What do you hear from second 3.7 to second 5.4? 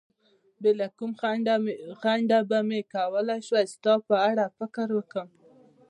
ستا په اړه فکر وکړم.